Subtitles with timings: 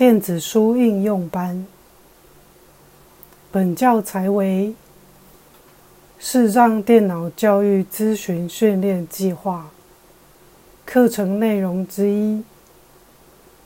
[0.00, 1.66] 电子书应用班。
[3.52, 4.74] 本教材为
[6.18, 9.68] 视障电脑教育咨询训练计划
[10.86, 12.42] 课程内容之一，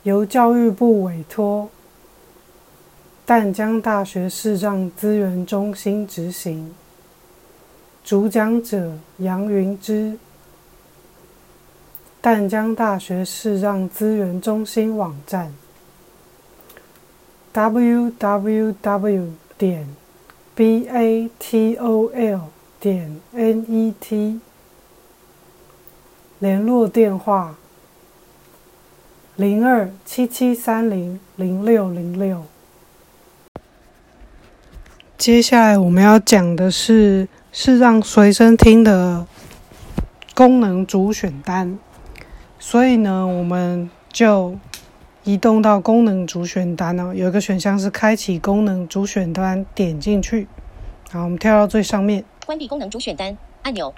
[0.03, 1.69] 由教育部委托
[3.25, 6.75] 淡江大学视障资源中心执行。
[8.03, 10.17] 主讲者杨云之。
[12.19, 15.53] 淡江大学视障资源中心网站
[17.55, 19.29] ：www.
[19.57, 19.87] 点
[20.53, 22.41] batol.
[22.81, 24.39] 点 net。
[26.39, 27.55] 联络电话：
[29.37, 32.43] 零二七七三零零六零六。
[35.17, 39.25] 接下来我们要讲的是视障随身听的
[40.35, 41.79] 功能主选单。
[42.59, 44.57] 所以呢，我们就
[45.25, 50.47] 移动到功能主选单哦，有一个选项是开启功能主选单，点进去。
[51.11, 53.91] 好，我们跳到最上面，关闭功能主选单按钮。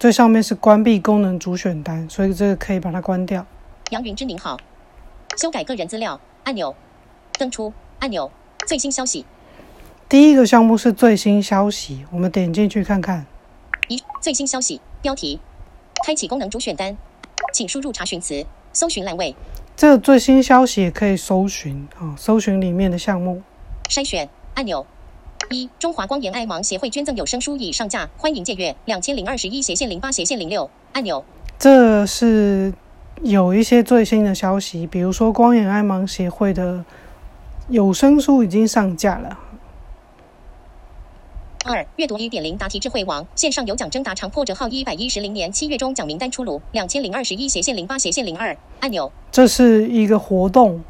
[0.00, 3.46] 最上面是关闭功能主选单，所以这个可以把它关掉。
[3.90, 4.56] 杨云之您好，
[5.36, 6.74] 修改个人资料按钮，
[7.38, 8.28] 登出按钮，
[8.66, 9.24] 最新消息。
[10.08, 13.26] 第一个项目是最新消息，我们点进去看看。
[13.86, 15.38] 一最新消息标题，
[16.04, 16.96] 开启功能主选单。
[17.52, 19.36] 请输入查询词，搜寻栏位。
[19.78, 23.42] 这个最新消息也可以搜寻啊，搜寻里面的项目。
[23.88, 24.84] 筛选按钮。
[25.50, 28.74] 一，中华光眼爱盲协会捐赠有声书已上架，欢迎借阅。
[28.86, 31.24] 两千零二十一斜线零八斜线零六按钮。
[31.60, 32.74] 这是
[33.22, 36.84] 有一些最新的消息，比如说光眼爱盲协会的
[37.68, 39.38] 有声书已经上架了。
[41.68, 50.82] 二阅读一点零答题智慧王线上有奖征答长破折号一百一十零年七月中奖名单出炉两千零二十一斜线零八斜线零二按钮，这是一个活动。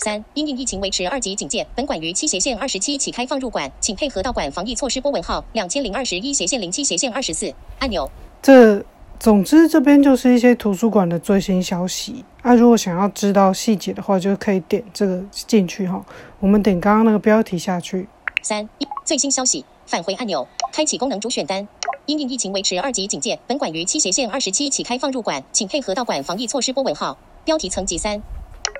[0.00, 5.00] 三因应疫情维持二级警戒，本馆于七斜线二十七起开放入馆，请配合道馆防疫措施。
[5.00, 8.10] 波纹号两千零二十一斜线零七斜线二十四按钮。
[8.42, 8.84] 这
[9.18, 12.22] 总之这边就是一些图书馆的最新消息。
[12.42, 16.04] 啊，如果想要知道细节的话，就可以点这个进去哈。
[16.38, 18.06] 我们点刚刚那个标题下去。
[18.42, 18.68] 三
[19.02, 19.64] 最新消息。
[19.86, 21.66] 返回按钮，开启功能主选单。
[22.06, 26.72] 因应疫情维持二级警戒，本馆于七斜线二十七起开放入馆，请配合到馆防疫措施。
[26.72, 28.22] 波纹号标题层级三，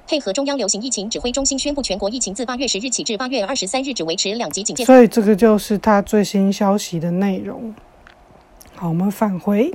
[0.06, 4.84] 配合中央流行疫情指挥中心宣布，全国疫情自八月十日起至八月二十三日止维持两级警戒。
[4.84, 7.74] 所以这个就是它最新消息的内容。
[8.76, 9.72] 好，我们返回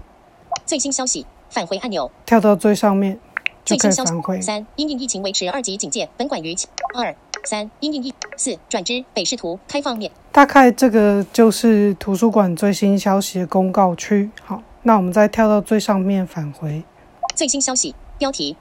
[0.65, 3.19] 最新消息，返回按钮，跳到最上面
[3.65, 4.41] 最新消息。
[4.41, 6.55] 三，因应疫情维持二级警戒，本馆于
[6.95, 7.13] 二。
[7.43, 14.29] 三音应一四转之北视图开放面，大概这个就是图书馆最新消息的公告区。
[14.43, 16.83] 好，那我们再跳到最上面返回
[17.35, 18.55] 最新消息标题，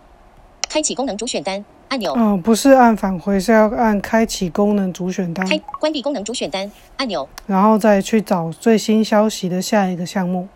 [0.69, 2.15] 开启功能主选单按钮。
[2.17, 5.47] 嗯，不是按返回，是要按开启功能主选单。
[5.47, 10.49] 开关闭功能主选单按钮，然后再去找最新消息的下一个项目。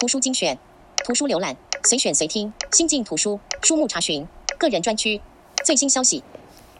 [0.00, 0.58] 图书精选、
[1.04, 4.26] 图书浏览、随选随听、新进图书、书目查询、
[4.58, 5.20] 个人专区、
[5.64, 6.22] 最新消息。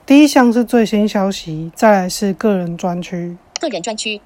[0.09, 3.37] 第一项是最新消息，再来是个人专区。
[3.61, 4.23] 个人专区，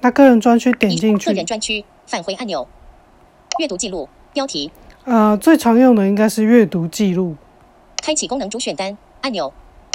[0.00, 1.26] 那个人专区点进去。
[1.26, 2.66] 个人专区返回按钮，
[3.60, 4.72] 阅读记录标题。
[5.04, 7.36] 呃，最常用的应该是阅读记录。
[8.02, 9.54] 开启功能主选单按钮，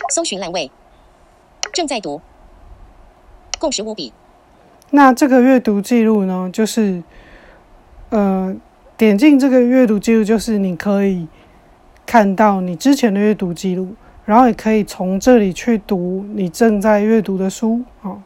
[0.09, 0.71] 搜寻栏位，
[1.73, 2.21] 正在读，
[3.59, 4.13] 共十五笔。
[4.91, 7.03] 那这个阅读记录呢，就是
[8.07, 8.55] 呃，
[8.95, 11.27] 点进这个阅读记录，就是你可以
[12.05, 13.95] 看到你之前的阅读记录。
[14.29, 17.81] 然后也可以从这里去读你正在阅读的书。
[17.99, 18.21] 好，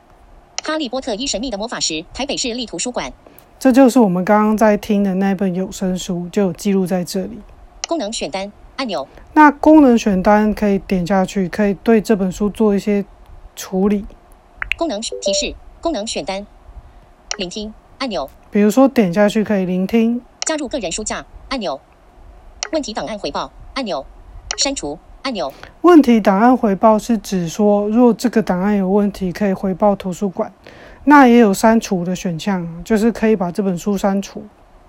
[0.67, 3.13] 《哈利波特：一神秘的魔法石》，台北市立图书馆。
[3.57, 7.39] 这就是我们刚刚在听的那本有声书，就有记录在这里。
[7.87, 9.07] 功能选单按钮。
[9.31, 13.05] 那功能选单可以点下去，可以对这本书做一些
[13.55, 14.03] 处理。
[14.75, 16.45] 功能提示：功能选单，
[17.37, 18.29] 聆听按钮。
[18.51, 20.21] 比如说点下去可以聆听。
[20.41, 21.79] 加入个人书架按钮。
[22.73, 24.05] 问题档案回报按钮。
[24.57, 24.99] 删除。
[25.23, 25.51] 按钮。
[25.81, 30.53] 问题档案回报是指说，如果这个档案有问题，可以回报图书馆。
[31.05, 34.45] 那也有删除的选项，就是可以把这本书删除。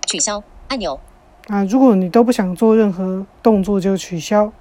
[0.07, 1.01] 取消按钮。
[1.49, 4.53] 啊，如果你都不想做任何动作，就取消。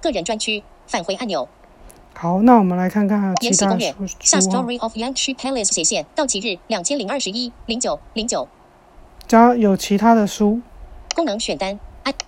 [0.00, 1.48] 个人专区返回按钮。
[2.14, 3.94] 好，那我们来看看延禧攻略。
[4.20, 8.48] 下 Story of Yangtze Palace 斜线到期日两千零二十一零九零九。
[9.28, 10.60] 加有其他的书。
[11.14, 11.78] 功能选单。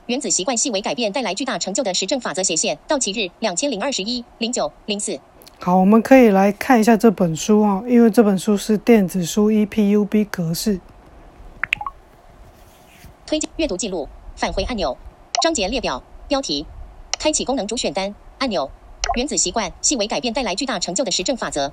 [0.07, 5.21] 原子习惯细微改变带来巨大成就的实证法则斜线到期日两千零二十一零九零四。
[5.61, 10.81] 好，我们可以来看一下这本书啊，因为这本书是电子书 EPUB 格式。
[13.27, 14.97] 推荐阅读记录返回按钮
[15.43, 16.65] 章节列表标题
[17.19, 18.71] 开启功能主选单按钮。
[19.17, 21.73] 原子习惯，细微改变带来巨大成就的实证法则。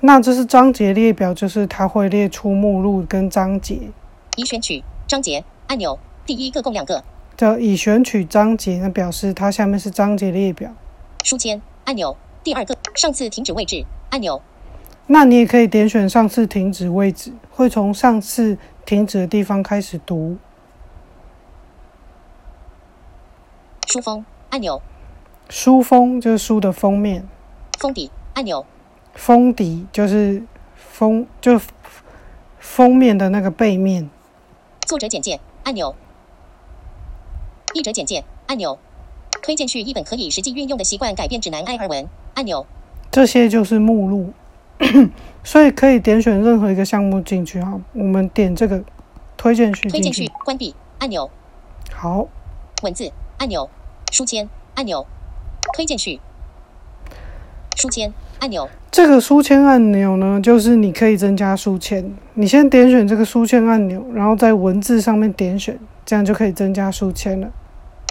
[0.00, 3.78] 那这是章节列表，就是它会列出目录跟章节。
[4.36, 7.04] 已选取章节按钮，第一个共两个。
[7.36, 10.72] 叫已选取章节，那表示它下面是章节列表。
[11.24, 14.40] 书签按钮，第二个上次停止位置按钮。
[15.06, 18.56] 那你也可以点选上次停止位置，会从上次
[18.86, 20.38] 停止的地方开始读。
[23.86, 24.80] 书封按钮，
[25.50, 27.28] 书封就是书的封面。
[27.78, 28.64] 封底按钮，
[29.12, 30.42] 封底就是
[30.74, 31.60] 封就
[32.58, 34.08] 封面的那个背面。
[34.86, 35.94] 作者简介按钮，
[37.74, 38.78] 译者简介按钮，
[39.42, 42.64] 推荐序一本可以实际运用的习惯改变指南艾尔文按钮。
[43.10, 44.32] 这些就是目录，
[45.42, 47.80] 所以可以点选任何一个项目进去哈。
[47.92, 48.82] 我们点这个
[49.36, 50.30] 推荐序推荐去。
[50.44, 51.28] 关闭按钮，
[51.92, 52.26] 好，
[52.82, 53.68] 文字按钮，
[54.12, 55.04] 书签按钮，
[55.74, 56.20] 推荐序，
[57.76, 62.14] 书签按钮，这个书签按钮呢，就是你可以增加书签。
[62.34, 67.50] 你先点选这个书签按钮，然后在文字上面点选，这样就可以增加书签了。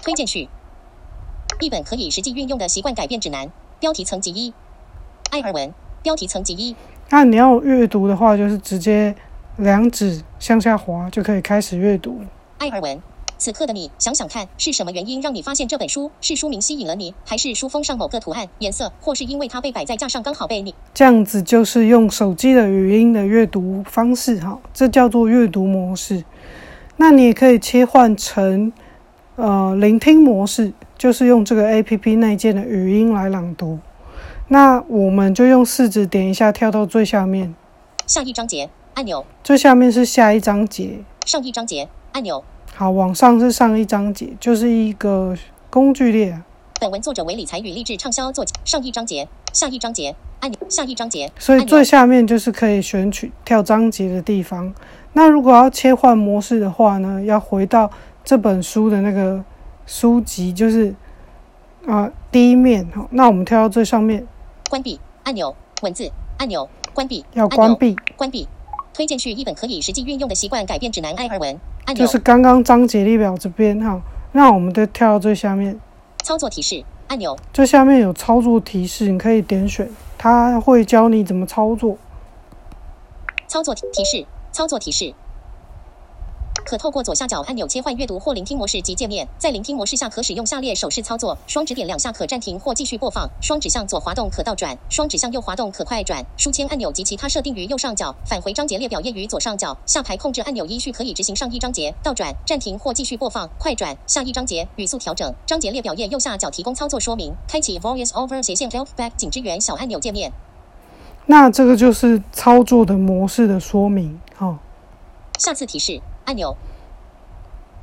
[0.04, 0.50] 推荐序，
[1.60, 4.52] 一本可以实际运用的习惯改变指南，标题层级一，
[5.30, 5.72] 艾尔文，
[6.02, 6.76] 标题层级一，
[7.08, 9.14] 那你要阅读的话，就是直接
[9.56, 12.20] 两指向下滑就可以开始阅读。
[12.58, 13.00] 艾尔文。
[13.36, 16.10] 此刻的你，想想看，是什么原因让你发现这本书？
[16.20, 20.74] 是书名吸引了你，还是书封上某个图案、颜色，或是因为它被摆在架上刚好被你？
[20.94, 26.24] 这样子就是用手机的语音的阅读方式，哈，这叫做阅读模式。
[26.96, 28.72] 那你也可以切换成
[29.36, 33.78] 呃聆听模式，就是用这个 A P P 内建的语音来朗读。
[34.48, 37.54] 那我们就用四指点一下，跳到最下面，
[38.06, 40.98] 下一章节按钮，最下面是下一章节。
[41.24, 42.44] 上一章节按钮。
[42.74, 45.34] 好，往上是上一章节，就是一个
[45.70, 46.40] 工具列。
[46.80, 48.52] 本文作者为理财与励志畅销作家。
[48.64, 51.32] 上一章节，下一章节按钮，下一章节。
[51.38, 54.74] 所以最下面就是可以选取跳章节的地方。
[55.14, 57.90] 那如果要切换模式的话呢，要回到
[58.24, 59.44] 这本书的那个
[59.86, 60.94] 书籍，就是
[61.86, 62.86] 啊、第一面。
[62.86, 64.26] 哈，那我们跳到最上面，
[64.70, 68.48] 关闭按钮，文字按钮，关闭要关闭，关闭。
[68.94, 72.06] 推荐是一本可以实际运用的习惯改变指南艾尔文按钮。
[72.06, 74.00] 就是刚刚章节列表这边哈。
[74.32, 75.78] 那我们再跳到最下面，
[76.22, 77.36] 操作提示按钮。
[77.52, 81.98] 这下面有操作提示，你可以点选，它会教你怎么操作。
[83.46, 85.12] 操作提提示，操作提示。
[86.64, 96.24] 可透过左下角按钮切换阅读或聆听模式及界面，在聆听模式下可使用下列手势操作：双指点两下可暂停或继续播放；双指向左滑动可倒转；双指向右滑动可快转。
[96.38, 99.76] 书签按钮及其他设定于右上角，返回章节列表页于左上角。
[99.84, 103.96] 下排控制按钮依序可以执行上一章节倒转、暂停或继续播放、快转。
[104.06, 105.34] 下一章节语速调整。
[105.44, 107.34] 章节列表页右下角提供操作说明。
[107.46, 110.32] 开启 Voice Over 斜线 Help Back 仅支援小按钮界面。
[111.26, 114.58] 那这个就是操作的模式的说明，哈、
[115.38, 116.56] 下次提示按钮。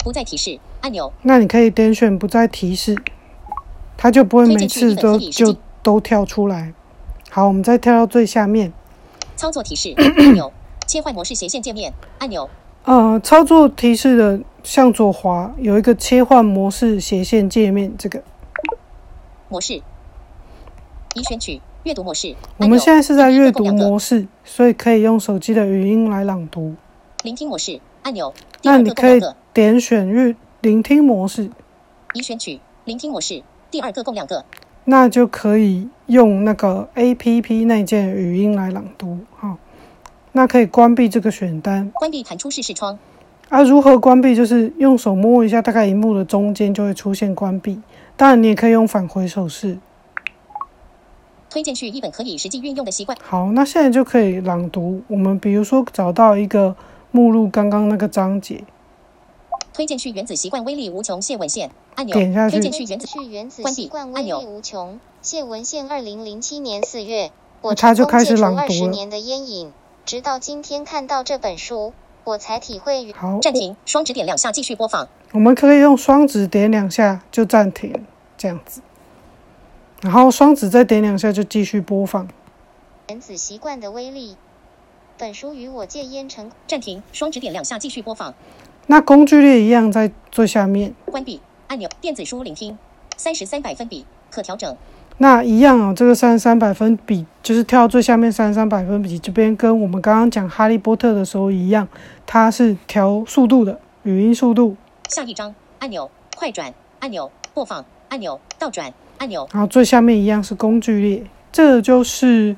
[0.04, 1.14] 不再提示按钮。
[1.22, 2.98] 那你可以点选不再提示，
[3.96, 6.74] 它就不会每次都就都跳出来。
[7.30, 8.74] 好，我们再跳到最下面，
[9.36, 10.52] 操作提示 按钮，
[10.88, 12.50] 切换模式斜线界面按钮，
[12.86, 18.24] 呃，操作提示的向左滑有一个切换模式斜线界面，这个
[19.50, 19.84] 模式
[21.14, 22.36] 已选取阅读模式。
[22.58, 26.74] 我们现在是在阅读模式，所以可以用手机的语音来朗读。
[27.24, 29.22] 聆听模式按钮，那你可以
[29.54, 31.50] 点选阅聆听模式，
[32.14, 34.44] 已选取聆听模式，第二个共两个
[34.86, 39.20] 那就可以用那个 A P P 内建的语音来朗读。
[39.40, 39.58] 哈，
[40.32, 41.92] 那可以关闭这个选单。
[41.92, 42.98] 关闭弹出式视窗，
[43.50, 44.36] 啊，如何关闭？
[44.36, 47.80] 就是用手摸一下，大概荧幕的中间就会出现关闭。
[48.18, 49.78] 当然，你也可以用返回手势。
[51.50, 53.16] 推荐序一本可以实际运用的习惯。
[53.22, 55.04] 好，那现在就可以朗读。
[55.08, 56.76] 我们比如说找到一个
[57.12, 58.64] 目录，刚刚那个章节，
[59.74, 64.98] 推荐去原子习惯威力无穷谢文献按钮，点下去推荐去原子去原子关闭习惯威力无穷。
[65.22, 69.74] 谢文献，二零零七年四月，我他就成功戒除开始朗读了二十年的烟瘾，
[70.06, 75.10] 直到今天看到这本书，我才体会与好，暂停，双指点两下继续播放。
[75.34, 78.06] 我们可以用双指点两下就暂停，
[78.38, 78.82] 这样子，
[80.02, 82.28] 然后双指再点两下就继续播放。
[83.10, 84.38] 原子习惯的威力。
[85.22, 88.34] 本书与我戒烟成暂停，双指点两下继续播放。
[88.88, 92.76] 那工具列一样在最下面，关闭按钮，电子书聆听，
[93.18, 94.76] 三十三百分比可调整。
[95.20, 101.88] 那一样哦，这个三十三百分比就是跳到最下面三十三百分比这边，跟我们刚刚讲哈利波特的时候一样，
[102.26, 104.76] 它是调速度的，语音速度。
[105.10, 112.56] 下一张按钮，快转按钮，播放按钮，倒转按钮，然后最下面一样是工具列，这个就是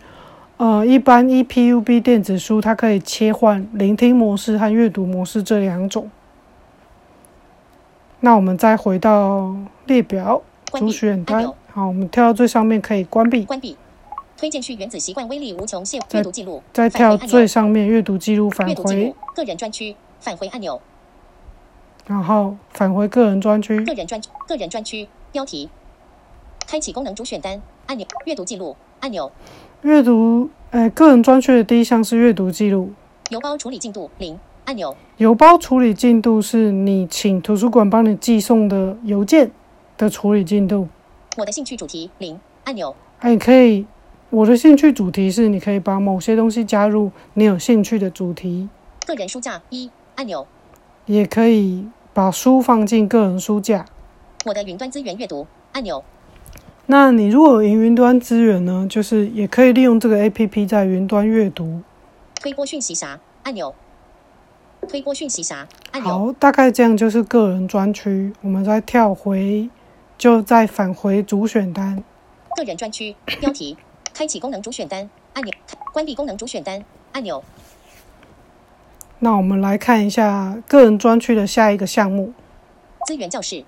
[0.63, 6.09] 呃一般 EPUB 电子书它可以切换聆听模式和阅读模式这两种。
[8.21, 9.53] 那我们再回到
[9.87, 13.75] 列表主选单，好，我们跳到最上面可以关闭，关闭。
[14.37, 19.13] 推荐序原子习惯威力无穷，阅读记录，再跳最上面阅读记录返回。
[19.35, 20.81] 个人专区，返回按钮，
[22.07, 23.83] 然后返回个人专区。
[23.83, 25.69] 个，人专个人专区标题，
[26.65, 29.29] 开启功能主选单按钮，阅读记录按钮，
[29.83, 32.93] 阅读呃个人专区的第一项是阅读记录，
[33.29, 39.51] 邮包处理进度零按钮，邮包处理进度是你请图书馆帮你寄送的邮件
[39.97, 40.87] 的处理进度。
[41.35, 43.85] 我的兴趣主题零按钮，哎，你可以，
[44.29, 48.69] 我的兴趣主题是你可以把某些东西加入你有兴趣的主题，
[49.05, 50.47] 个人书架一按钮，
[51.07, 53.85] 也可以把书放进个人书架。
[54.45, 56.01] 我的云端资源阅读按钮，
[56.85, 61.81] 那你如果有云云端资源呢，就是也可以利用这个 A P P 在云端阅读。
[62.41, 63.73] 推播讯息啥按钮，
[64.89, 68.33] 推播讯息啥按钮，好，大概这样就是个人专区。
[68.41, 69.69] 我们再跳回，
[70.17, 72.03] 就再返回主选单。
[72.57, 73.77] 个人专区标题，
[74.13, 75.53] 开启功能主选单按钮，
[75.93, 77.41] 关闭功能主选单按钮，
[79.19, 82.33] 那我们来看一下个人专区的下一个项目。
[83.07, 83.63] 资源教室，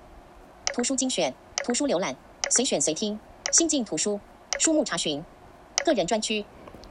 [0.65, 2.15] 图书精选，图书浏览，
[2.55, 3.19] 随选随听，
[3.51, 4.17] 新进图书，
[4.59, 5.21] 书目查询，
[5.83, 6.45] 个人专区，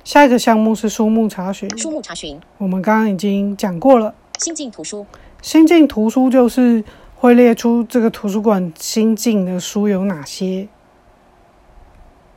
[0.04, 4.14] 下一个项目是书目查询，书目查询，我们刚刚已经讲过了。
[4.38, 5.06] 新进图书，
[5.40, 6.84] 新进图书就是
[7.16, 10.68] 会列出这个图书馆新进的书有哪些，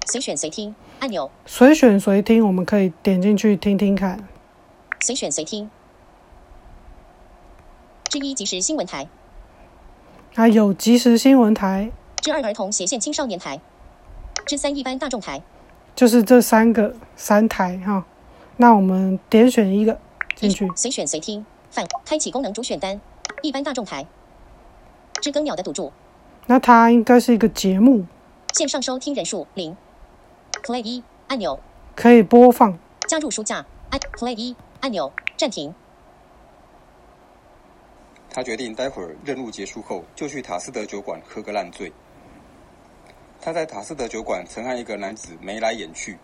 [0.06, 0.74] 随选随听？
[1.00, 4.26] 按钮，随选随听，我们可以点进去听听看。
[5.02, 5.70] 随选随听。
[8.06, 9.10] 之一即时新闻台，
[10.34, 11.92] 还有即时新闻台，
[12.22, 13.60] 之二儿童斜线青少年台，
[14.46, 15.42] 之三一般大众台，
[15.96, 18.06] 就是这三个三台哈。
[18.58, 19.98] 那我们点选一个
[20.36, 23.00] 进去，随选随听，反开启功能主选单，
[23.42, 24.06] 一般大众台，
[25.22, 25.92] 知更鸟的赌注，
[26.48, 28.06] 那它应该是一个节目，
[28.54, 29.78] 线上收听人数零
[30.64, 31.60] ，Play 一按钮，
[31.96, 32.78] 可以播放。
[33.08, 33.66] 加入书架。
[33.90, 35.74] 按 Play 一按钮，暂停。
[38.30, 41.90] 他决定待会儿任务结束后就去塔斯德酒馆喝个烂醉。
[43.42, 46.18] 他在塔斯德酒馆曾和一个男子眉来眼去，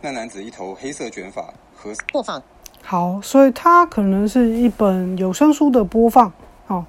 [0.00, 1.42] 那男子一头黑色卷发
[1.74, 2.42] 和播放
[2.82, 6.32] 好，所以它可能是一本有声书的播放
[6.66, 6.84] 哦。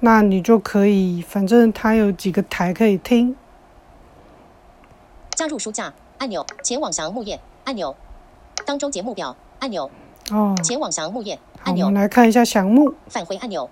[0.00, 3.36] 那你就可以，反正它有几个台可以听。
[5.30, 7.94] 加入书架按钮，前往详木页按钮，
[8.66, 9.90] 当周节目表按钮，
[10.30, 12.94] 哦，前往详木页按钮我们，来看一下详目。
[13.08, 13.68] 返回按钮，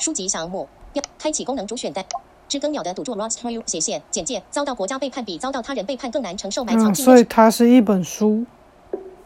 [0.00, 2.04] 书籍详目标，开启功能主选单。
[2.52, 7.24] 知更鸟的赌注 Lost Trail 斜线简介遭到国家背叛比遭到他人背叛更难承受埋藏嗯，纪所以。
[7.24, 8.44] 它是一本书。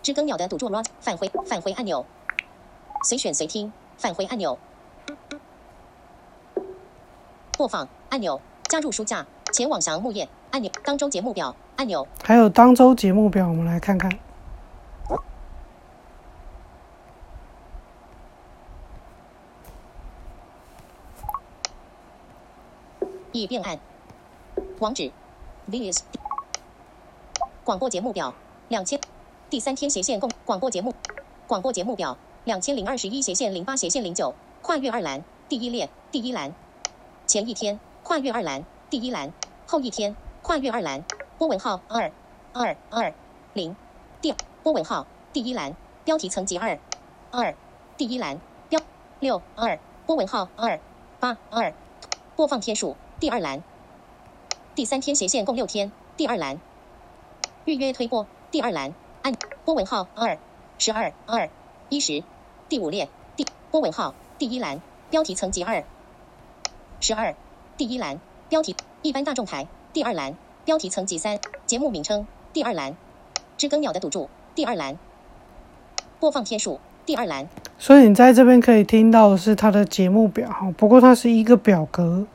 [0.00, 2.06] 知更鸟的赌注 Lost 返回返回按钮，
[3.02, 4.56] 随选随听返回按钮，
[7.58, 14.08] 播放按钮，加入书架前往详目页按钮，当周节目表按钮，还有当周节目表，我们来看看。
[23.36, 23.78] 已变暗。
[24.78, 25.12] 网址。
[25.70, 26.02] ：this
[27.64, 28.34] 广播节目表。
[28.68, 28.98] 两千。
[29.50, 30.30] 第三天斜线共。
[30.44, 30.94] 广播节目。
[31.46, 32.16] 广播节目表。
[32.44, 34.34] 两千零二十一斜线零八斜线零九。
[34.62, 35.22] 跨越二栏。
[35.48, 35.88] 第一列。
[36.10, 36.54] 第一栏。
[37.26, 37.78] 前一天。
[38.02, 38.64] 跨越二栏。
[38.88, 39.32] 第一栏。
[39.66, 40.16] 后一天。
[40.42, 41.04] 跨越二栏。
[41.38, 41.80] 波纹号。
[41.88, 42.10] 二。
[42.52, 42.76] 二。
[42.90, 43.12] 二。
[43.52, 43.76] 零。
[44.22, 45.06] 第波纹号。
[45.32, 45.74] 第一栏。
[46.04, 46.78] 标题层级二。
[47.30, 47.54] 二。
[47.96, 48.40] 第一栏。
[48.68, 48.80] 标。
[49.20, 49.42] 六。
[49.54, 49.78] 二。
[50.06, 50.48] 波纹号。
[50.56, 50.80] 二。
[51.20, 51.36] 八。
[51.50, 51.72] 二。
[52.36, 52.96] 播放天数。
[53.18, 53.62] 第二栏，
[54.74, 56.60] 第三天斜线共六天，第二栏，
[57.64, 58.26] 预约推播。
[58.50, 58.92] 第二栏，
[59.22, 59.34] 按。
[59.64, 60.06] 波纹号。
[60.14, 60.36] 二。
[60.76, 61.14] 十二。
[61.24, 61.48] 二。
[61.88, 62.22] 一十，
[62.68, 63.08] 第五列。
[63.34, 63.46] 第。
[63.70, 64.14] 波纹号。
[64.38, 64.82] 第一栏。
[65.08, 65.82] 标题层级二。
[67.00, 67.34] 十二。
[67.78, 68.20] 第一栏。
[68.50, 68.76] 标题。
[69.00, 69.66] 一般大众台。
[69.94, 70.36] 第二栏。
[70.66, 71.40] 标题层级三。
[71.64, 72.26] 节目名称。
[72.52, 72.98] 第二栏。
[73.56, 74.28] 知更鸟的赌注。
[74.54, 74.98] 第二栏。
[76.20, 76.80] 播放天数。
[77.06, 77.48] 第二栏。
[77.78, 82.26] 所以你在这边可以听到的是它的节目表，不过它是一个表格，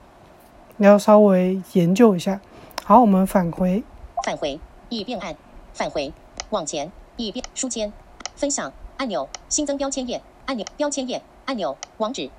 [0.81, 2.41] 你要稍微研究一下。
[2.83, 3.83] 好，我们返回。
[4.25, 4.59] 返回
[4.89, 5.35] 已变暗，
[5.73, 6.11] 返回
[6.49, 7.93] 往前已变书签
[8.33, 12.31] 分享按钮新增标签页按钮标签页按钮网址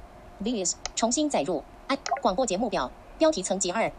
[0.43, 3.93] this 重新载入按广播节目表标题层级二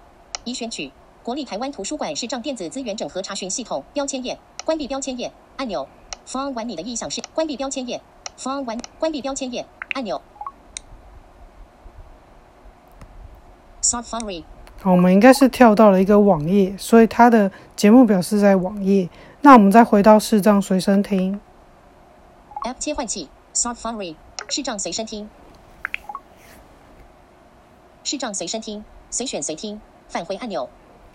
[0.44, 0.92] 已选取
[1.24, 5.88] 国立台湾图书馆视障电子资源整合查询系统标签页关闭标签页按钮
[6.26, 8.02] 放完你的意想是关闭标签页
[8.36, 10.22] 放完关闭标签页按钮
[13.94, 14.44] Safari
[14.82, 19.08] 好，我们应该是跳到了一个网页，所以它的节目表是在网页。
[19.42, 21.40] 那我们再回到视障随身听。
[22.64, 24.16] App 切换器，Safari，
[24.50, 25.30] 视障随身听，
[28.04, 30.68] 视障随身听，随选随听，返回按钮，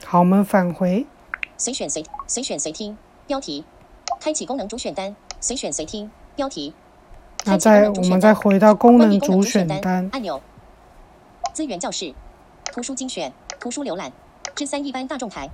[0.04, 1.04] 好，我们返回。
[1.56, 3.64] 随选随随选随听，标题，
[4.20, 6.72] 开启功能主选单，随选随听，标题。
[7.44, 9.80] 那再我们再回到功能主选单。
[9.80, 10.08] 单。
[10.12, 10.40] 按钮，
[11.52, 12.14] 资源教室，
[12.72, 14.12] 图书精选，图书浏览，
[14.54, 15.50] 之三一般大众台，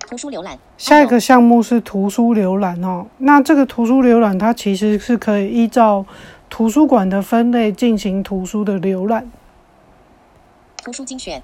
[0.00, 0.58] 图书浏览。
[0.76, 3.06] 下一个项目是图书浏览哦。
[3.18, 6.04] 那这个图书浏览它其实是可以依照
[6.50, 9.30] 图书馆的分类进行图书的浏览。
[10.82, 11.42] 图书精选，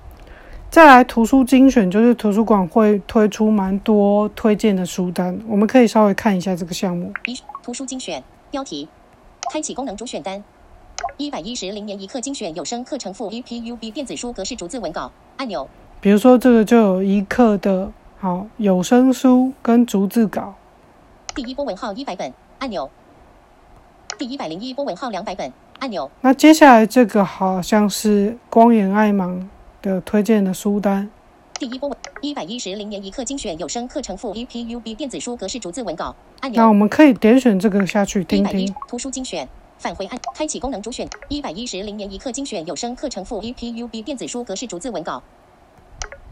[0.70, 7.12] 再来图书精选，就是图书馆会推出蛮多推荐的书单，我们可以稍微看一下这个项目。
[7.26, 8.88] 一图书精选，标题，
[9.52, 10.42] 开启功能主选单，
[11.16, 15.68] 一百一十零年一课精选有声课程附 EPUB 电子书格式逐字文稿按钮，
[16.00, 20.54] 比如说这个就有一课的好有声书跟逐字稿，
[21.34, 22.90] 第一波文号一百本按钮，
[24.18, 29.46] 第一百零一波文号两百本按钮，那接下来这个好像是光眼爱盲
[29.82, 31.10] 的推荐的书单，
[31.54, 36.60] 第一波文一百一十零年一课精选有声课程附 EPUB 电子书格式逐字文稿按钮。
[36.60, 38.74] 那我们可以点选这个下去听听。
[38.88, 39.46] 图书精选，
[39.78, 41.08] 返回按开启功能主选。
[41.28, 45.22] 一百一十零年一课精选有声课程附 EPUB 电子书格式逐字文稿。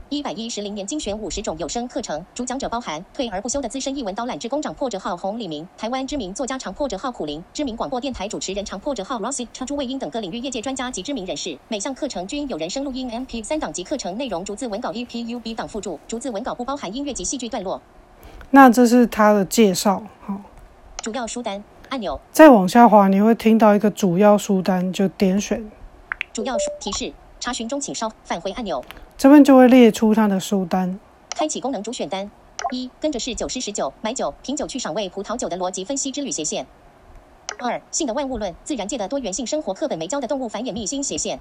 [0.08, 11.58] 一百一十零年精选五十种有声课程，主讲者包含退而不休的资深译文导览之工长破折号洪李明，台湾知名作家长破折号苦林，知名广播电台主持人长破折号 Rossi，插朱卫英等各领域业界专家及知名人士。
[11.68, 17.80] 每项课程均有人声录音 MP 三档及课程内容逐字文稿 EPUB 档附注，逐字文稿不包含音乐及戏剧段落。
[18.50, 20.02] 那这是他的介绍。
[20.20, 20.38] 好，
[20.98, 25.70] 主要书单按钮，再往下滑，你会听到一个主要书单，就点选，
[26.32, 28.82] 主要书提示，查询中请稍返回按钮。
[29.18, 30.98] 这边就会列出它的书单。
[31.36, 32.30] 开启功能主选单。
[32.70, 36.66] 一，跟着是九十十九买酒品酒去赏味葡萄酒的逻辑分析之旅斜线。
[37.58, 41.38] 二，性的万物论，自然界的多元性生活课本没教的动物繁衍秘辛斜线。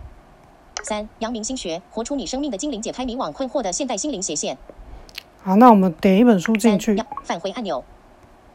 [0.83, 4.57] 三，阳明心学，活出你生命的精灵，解开迷惘困惑的现代心灵斜线。
[5.41, 7.85] 好，那我们点一本书进去，要返回按钮。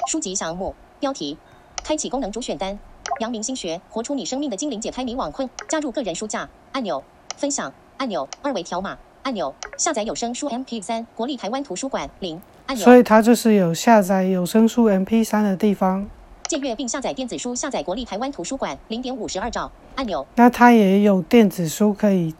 [0.07, 1.39] 书籍项目标题，
[1.87, 2.77] 开启功能主选单。
[3.21, 6.49] 阳明心学，活出你生命的精灵，解开迷惘困，加入个人书架。
[6.73, 7.01] 按钮，
[7.37, 7.73] 分享。
[7.97, 8.99] 按钮，二维条码。
[9.23, 12.11] 按钮，下载有声书 MP 三，国立台湾图书馆。
[12.19, 12.43] 零。
[12.67, 12.85] 按钮。
[12.85, 16.05] 所以它就是有下载有声书 MP 三的地方。
[16.49, 18.77] 借阅并下载电子书，下载国立台湾图书馆。
[18.89, 19.71] 零点五十二兆。
[19.95, 22.35] 按钮，那它也有电子书可以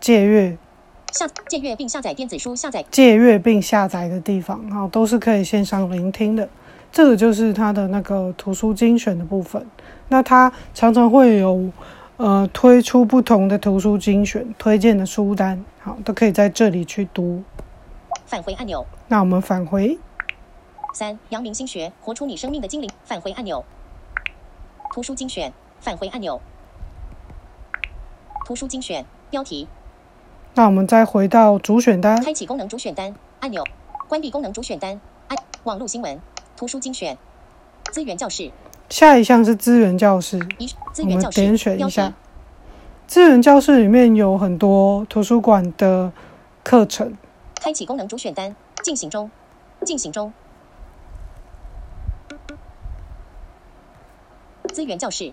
[0.00, 0.56] 借阅、
[1.12, 2.82] 下借阅并下载电子书，下载。
[2.90, 6.48] 借阅并下载的地方，哈，都是可以线上聆听的。
[6.96, 9.66] 这个就是它的那个图书精选的部分。
[10.08, 11.70] 那它常常会有
[12.16, 17.42] 呃推出不同的图书精选推荐的书单，好，都可以在这里去读。
[18.24, 18.86] 返回按钮。
[19.08, 19.98] 那我们返回，
[20.94, 23.62] 三阳明心学，活出你生命的精灵，返回按钮。
[24.94, 26.40] 图书精选，返回按钮。
[28.46, 29.68] 图书精选标题，
[30.54, 33.62] 那我们再回到主选单，开启功能主选单按钮，
[34.08, 36.18] 关闭功能主选单按网络新闻，
[36.56, 37.18] 图书精选，
[37.92, 38.50] 资源教室。
[38.88, 40.38] 下一项是资源教室。
[40.92, 42.14] 资源教室点选一下，
[43.06, 46.12] 资源教室里面有很多图书馆的
[46.64, 47.16] 课程，
[47.60, 49.30] 开启功能主选单，进行中，
[49.84, 50.32] 进行中。
[54.72, 55.32] 资源教室，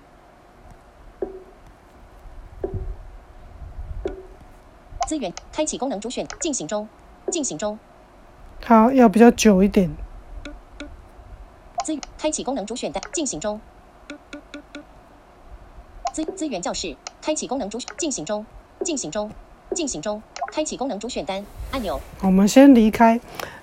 [5.07, 6.87] 资源开启功能主选，进行中，
[7.29, 7.77] 进行中。
[8.59, 9.89] 它要比较久一点。
[11.83, 13.59] 资开启功能主选单，进行中。
[16.13, 18.45] 资资源教室，开启功能主进行中，
[18.83, 19.29] 进行中，
[19.75, 20.21] 进行中。
[20.51, 23.19] 开启功能主选单按钮，我们先离开。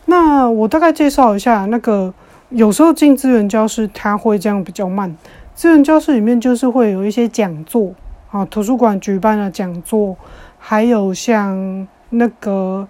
[0.07, 2.13] 那我大概介绍一下，那个
[2.49, 5.17] 有时候进资源教室，它会这样比较慢。
[5.55, 7.93] 资源教室里面就是会有一些讲座，
[8.33, 10.17] 啊，图书馆举办的讲座，
[10.59, 12.89] 还有像那个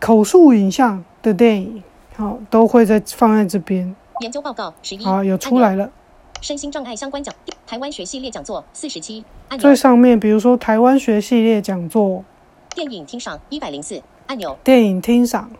[0.00, 1.82] 口述影像的电影，
[2.16, 3.94] 好、都会在放在这边。
[4.20, 5.90] 研究报告十一，啊，有出来了。
[6.40, 7.34] 身心障碍相关讲，
[7.66, 12.24] 台湾学系列讲座四十七按钮最，上面，比如说台湾学系列讲座、
[12.74, 15.50] 电影听赏一百零四按钮，电影听赏，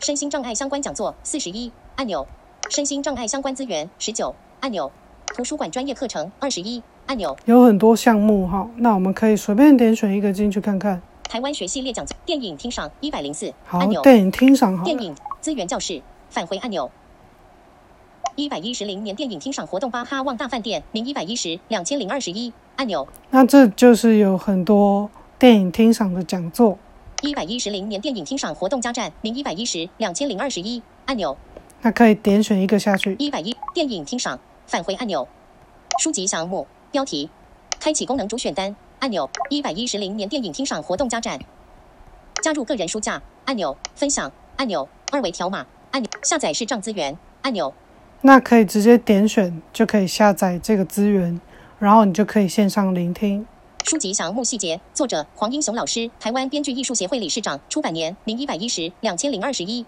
[0.00, 2.26] 身心障碍相关讲座四十一按钮，
[2.68, 4.90] 身心障碍相关资源十九按钮，
[5.26, 8.68] 图书馆专业课程二十一按钮，有很多项目哈。
[8.76, 11.00] 那我们可以随便点选一个进去看看。
[11.28, 14.84] 台湾学系列讲座电影听赏一百零四好按钮，，电影听赏好。
[14.84, 16.00] 电影资源教室
[16.30, 16.90] 返回按钮。
[18.38, 26.78] 一百一十零年电影听赏活动巴哈旺大饭店零一百一十两千零二十一按钮，那这就是有很多电影听赏的讲座，
[27.22, 31.36] 一百一十零年电影听赏活动加站零一百一十两千零二十一按钮，
[31.82, 33.16] 那可以点选一个下去。
[33.18, 35.26] 一百一电影听赏返回按钮，
[35.98, 37.28] 书籍项目标题，
[37.80, 41.40] 开启功能主选单按钮，一百一十零年电影听赏活动加站，
[42.40, 47.74] 加入个人书架按钮，分享按钮，二维条码按钮，下载视障资源按钮，
[48.22, 51.40] 那可以直接点选就可以下载这个资源，
[51.78, 53.46] 然后你就可以线上聆听。
[53.84, 59.86] 书籍项目细节，作者黄英雄老师，台湾编剧艺术协会理事长，出版年零一百一十两千零二十一。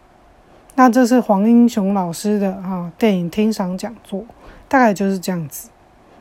[0.76, 4.24] 那这是黄英雄老师的啊、电影听赏讲座，
[4.68, 5.68] 大概就是这样子。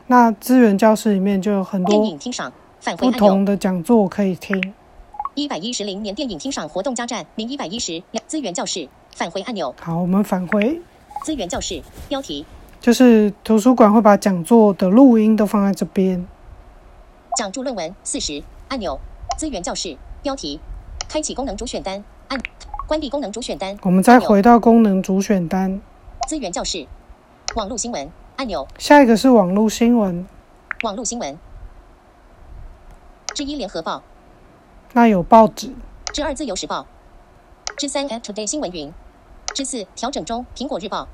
[0.08, 2.52] 那资源教室里面就有很多电多影听赏
[2.98, 4.74] 不同，的讲座可以听。
[5.36, 10.82] 一百一十零年电影听赏活动加站零一百一十两资源教室返回按钮，好，我们返回，
[11.22, 12.46] 资源教室标题，
[12.80, 16.26] 就是图书馆会把讲座的录音都放在这边。
[17.36, 18.98] 讲注论文四十按钮，
[19.36, 20.60] 资源教室标题，
[21.08, 22.40] 开启功能主选单按，
[22.86, 25.80] 关闭功能主选单，我们再回到功能主选单，
[26.26, 26.86] 资源教室，
[27.54, 30.26] 网络新闻按钮，下一个是网络新闻，
[30.82, 31.38] 网络新闻，
[33.34, 34.02] 之一联合报，
[34.94, 35.74] 那有报纸，
[36.14, 36.86] 之二自由时报，
[37.76, 38.92] 之三 Today 新闻云，
[39.54, 41.08] 之四调整中苹果日报，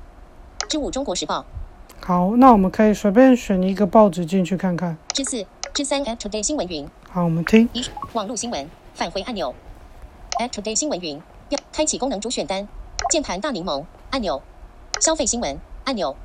[0.69, 1.43] 之五中国时报，
[1.99, 4.95] 好，那我们可以随便选一个报纸进去看看。
[5.11, 7.67] 之四之三 App Today 新闻云，好，我们听。
[7.73, 9.53] 一网络新闻返回按钮
[10.39, 12.67] ，App Today 新闻云标开启功能主选单，
[13.09, 14.41] 键盘大柠檬按钮，
[15.01, 16.15] 消费新闻按钮，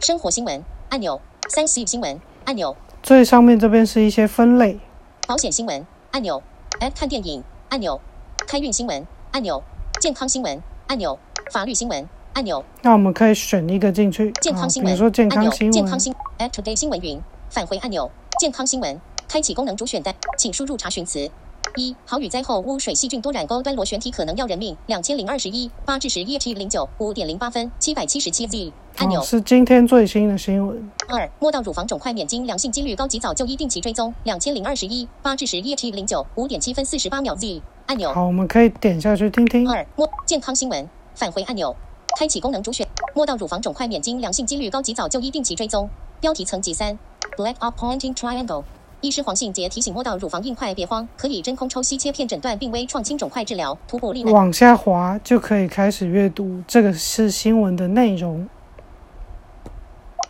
[0.00, 4.80] 生活新闻按钮，三 C 新闻按钮，最上面这边是一些分类，
[5.26, 6.42] 保险新闻按钮
[6.80, 8.00] ，App 看电影按钮，
[8.48, 9.62] 开运新闻按钮，
[10.00, 11.18] 健康新闻按钮，
[11.50, 14.32] 法律新闻按钮，那我们可以选一个进去。
[14.40, 18.08] 健康新闻好比如说健康新闻，健康新 Today 新闻云返回按钮，
[18.38, 21.28] 健康新闻开启功能主选单，请输入查询词。
[21.76, 29.26] 一豪雨灾后污水细菌多染钩端螺旋体可能要人命，两千零二十一八至十一 T 零九五点零八分七百七十七 Z 按钮好。
[29.26, 30.90] 是今天最新的新闻。
[31.08, 38.12] 二摸到乳房肿块免经良性几率高，及早就医定期追踪，两千零二十一八至十一 T 零九五点七分四十八秒 Z 按钮。
[38.12, 39.68] 好，我们可以点下去听听。
[39.68, 41.74] 二摸健康新闻返回按钮，
[42.18, 45.88] 开启功能主选，摸到乳房肿块免经良性几率高，及早就医定期追踪。
[46.20, 46.98] 标题层级三
[47.36, 48.64] ，Black Up Pointing Triangle。
[49.00, 54.22] 医师黄信杰提醒：摸到乳房硬块别慌，可以真空抽吸切片诊断并微创清肿块治疗，突破力。
[54.24, 58.46] 往下滑就可以开始阅读，这个是新闻的内容。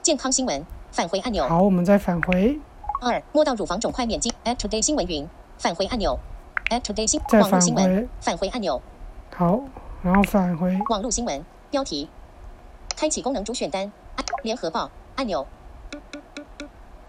[0.03, 1.49] 健康新闻返回按钮。
[1.49, 2.61] 好，我们再返回，
[3.01, 6.17] 二摸到乳房肿块免经 App Today 新闻云返回按钮
[6.71, 8.81] ，App Today 新网络新闻回，返回按钮。
[9.35, 9.61] 好，
[10.03, 12.09] 然后返回，网络新闻标题，
[12.97, 15.47] 开启功能主选单，按联合报按钮，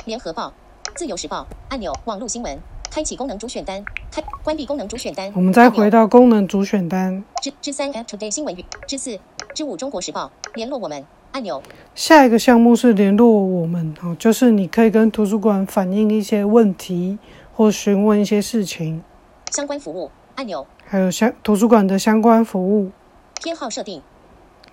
[0.04, 0.54] 联合报、
[0.94, 5.32] 自由时报按钮，网络新闻，开启功能主选单，开关闭功能主选单。
[5.34, 9.18] 我们再回到功能主选单，之之三 Today 新闻与，之四
[9.56, 11.64] 之五中国时报联络我们按钮，
[11.96, 17.18] 下一个项目是联络我们，哦，就是你可以跟图书馆反映一些问题
[17.54, 19.02] 或询问一些事情，
[19.50, 22.92] 相关服务按钮，还有相图书馆的相关服务。
[23.42, 24.02] 偏好设定。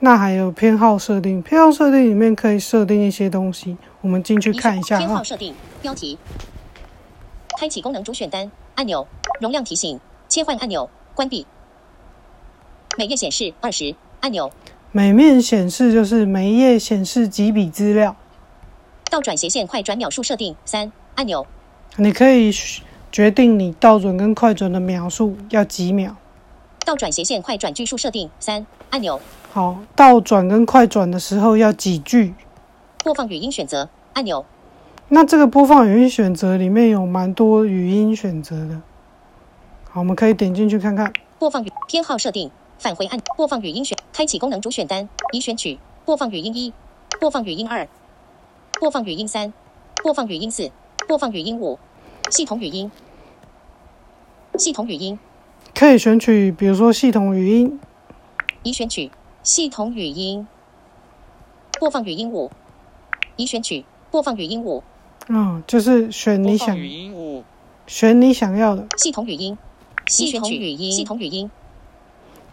[0.01, 4.99] 那还有偏好设定，偏好设定里面可以设定一些东西，我们进去看一下啊。
[4.99, 6.19] 偏好设定标题，
[7.57, 8.51] 开启功能主选单。
[8.75, 9.07] 按钮，
[9.41, 10.01] 容量提醒。
[10.29, 10.91] 切换按钮。
[11.15, 11.47] 关闭，
[12.97, 13.95] 每页显示二十。
[14.19, 14.51] 按钮。
[14.91, 18.17] 每面显示就是每一页显示几笔资料，
[19.09, 20.57] 倒转斜线快转秒数设定。
[20.65, 20.91] 三。
[21.15, 21.47] 按钮，
[21.97, 26.17] 你可以选决定你倒转跟快转的秒数要几秒。
[26.85, 28.31] 倒转斜线快转句数设定。
[28.39, 29.21] 三按钮，
[29.53, 32.35] 好，倒转跟快转的时候要几句。
[33.05, 33.89] 播放语音选择。
[34.15, 34.45] 按钮，
[35.09, 38.81] 那这个播放语音选择里面有蛮多语音选择的。
[39.91, 41.13] 好，我们可以点进去看看。
[41.39, 42.51] 播放语偏好设定。
[42.79, 45.09] 返回按播放语音选开启功能主选单。
[45.33, 45.79] 已选取。
[46.05, 46.73] 播放语音一，
[47.21, 47.87] 播放语音二，
[48.81, 49.53] 播放语音三，
[50.03, 50.71] 播放语音四，
[51.07, 51.79] 播放语音五，
[52.31, 52.91] 系统语音，
[54.59, 55.19] 系统语音。
[55.75, 57.81] 可以选取，比如说系统语音，
[58.63, 59.11] 已选取。
[59.43, 60.47] 系统语音，
[61.81, 62.51] 播放语音五，
[63.37, 63.85] 已选取。
[64.11, 64.83] 播放语音五，
[65.29, 67.45] 嗯，就是选你想播放语音五，
[67.87, 68.87] 选你想要的。
[68.97, 69.57] 系统语音，
[70.07, 71.51] 系统语音，系统语音，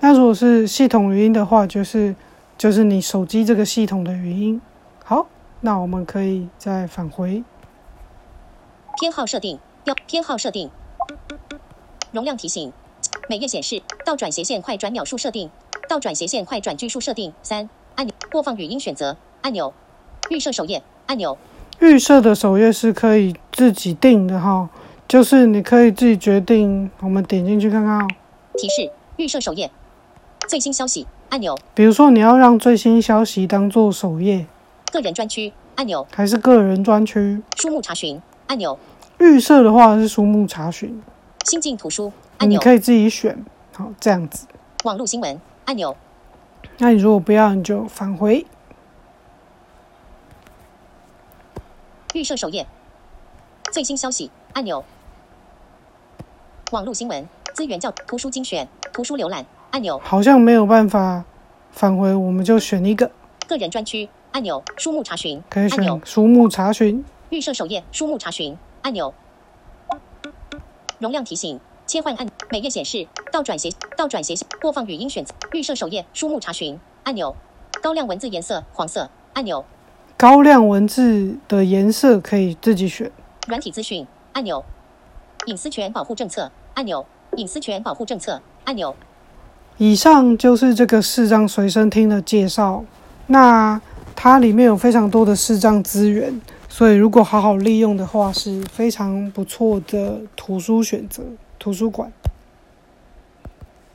[0.02, 2.14] 那如果是系统语音的话，就是
[2.58, 4.62] 就是你手机这个系统的语音。
[5.04, 5.28] 好，
[5.62, 7.42] 那我们可以再返回。
[9.00, 10.72] 偏好设定标偏好设定，
[12.12, 12.74] 容量提醒，
[13.30, 15.52] 每页显示倒转斜线快转秒数设定，
[15.88, 19.72] 倒转斜线快转句数设定三按钮，播放语音选择按钮，
[20.32, 21.38] 预设首页按钮，
[21.80, 24.68] 预设的首页是可以自己定的哈，
[25.08, 26.90] 就是你可以自己决定。
[27.02, 28.08] 我们点进去看看哦。
[28.58, 29.70] 提示：预设首页。
[30.48, 31.56] 最新消息按钮。
[31.76, 34.48] 比如说，你要让最新消息当做首页。
[34.92, 36.08] 个人专区按钮。
[36.12, 37.44] 还是个人专区。
[37.56, 38.80] 书目查询按钮。
[39.20, 41.02] 预设的话是书目查询。
[41.46, 42.60] 新进图书按钮。
[42.60, 43.46] 你可以自己选。
[43.74, 44.48] 好，这样子。
[44.84, 45.96] 网络新闻按钮。
[46.78, 48.46] 那你如果不要，你就返回。
[52.14, 52.66] 预设首页。
[53.72, 54.84] 最新消息按钮。
[56.72, 60.00] 网络新闻资源较图书精选图书浏览按钮。
[60.04, 61.24] 好像没有办法
[61.72, 63.12] 返回，我们就选一个。
[63.48, 64.64] 个人专区按钮。
[64.78, 67.04] 书目查询可以选书目查询。
[67.30, 69.12] 预设首页书目查询按钮。
[71.00, 77.36] 容量提醒切换按每页显示倒转斜倒转斜播放语音选择预设首页书目查询按钮。
[77.82, 79.66] 高亮文字颜色黄色按钮。
[80.16, 83.12] 高亮文字的颜色可以自己选。
[83.48, 84.64] 软体资讯按钮。
[85.48, 87.08] 隐私权保护政策按钮。
[87.38, 88.96] 隐私权保护政策按钮。
[89.78, 92.86] 以上就是这个视障随身听的介绍。
[93.28, 93.82] 那
[94.16, 96.40] 它里面有非常多的视障资源，
[96.78, 101.24] 所以如果好好利用的话，是非常不错的图书选择。
[101.58, 102.12] 图书馆。